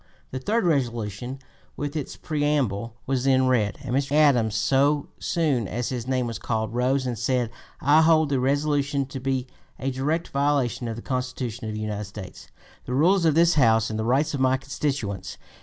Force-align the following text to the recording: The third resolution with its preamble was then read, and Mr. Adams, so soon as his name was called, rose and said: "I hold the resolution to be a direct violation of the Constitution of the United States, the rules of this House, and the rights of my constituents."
The 0.31 0.39
third 0.39 0.65
resolution 0.65 1.37
with 1.77 1.95
its 1.95 2.15
preamble 2.17 2.95
was 3.05 3.25
then 3.25 3.45
read, 3.45 3.77
and 3.83 3.95
Mr. 3.95 4.13
Adams, 4.13 4.55
so 4.55 5.09
soon 5.19 5.67
as 5.67 5.89
his 5.89 6.07
name 6.07 6.25
was 6.25 6.39
called, 6.39 6.73
rose 6.73 7.05
and 7.05 7.19
said: 7.19 7.51
"I 7.79 8.01
hold 8.01 8.29
the 8.29 8.39
resolution 8.39 9.05
to 9.05 9.19
be 9.19 9.45
a 9.77 9.91
direct 9.91 10.29
violation 10.29 10.87
of 10.87 10.95
the 10.95 11.03
Constitution 11.03 11.67
of 11.67 11.75
the 11.75 11.81
United 11.81 12.05
States, 12.05 12.47
the 12.85 12.95
rules 12.95 13.25
of 13.25 13.35
this 13.35 13.53
House, 13.53 13.91
and 13.91 13.99
the 13.99 14.03
rights 14.03 14.33
of 14.33 14.39
my 14.39 14.57
constituents." 14.57 15.37